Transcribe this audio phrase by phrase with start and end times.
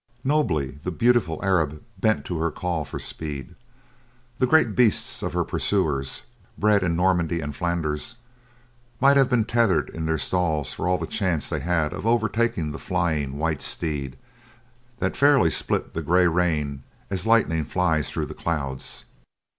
[0.23, 3.53] Nobly, the beautiful Arab bent to her call for speed.
[4.39, 6.23] The great beasts of her pursuers,
[6.57, 8.15] bred in Normandy and Flanders,
[8.99, 12.71] might have been tethered in their stalls for all the chance they had of overtaking
[12.71, 14.17] the flying white steed
[14.97, 16.81] that fairly split the gray rain
[17.11, 19.05] as lightning flies through the clouds.